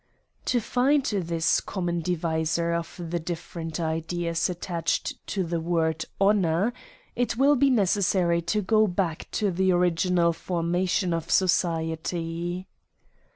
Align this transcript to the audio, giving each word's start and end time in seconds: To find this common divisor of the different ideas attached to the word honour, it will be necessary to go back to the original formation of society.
To 0.45 0.59
find 0.59 1.05
this 1.05 1.61
common 1.61 2.01
divisor 2.01 2.73
of 2.73 2.95
the 3.11 3.19
different 3.19 3.79
ideas 3.79 4.49
attached 4.49 5.13
to 5.27 5.43
the 5.43 5.59
word 5.59 6.05
honour, 6.19 6.73
it 7.15 7.37
will 7.37 7.55
be 7.55 7.69
necessary 7.69 8.41
to 8.41 8.63
go 8.63 8.87
back 8.87 9.29
to 9.33 9.51
the 9.51 9.71
original 9.71 10.33
formation 10.33 11.13
of 11.13 11.29
society. 11.29 12.65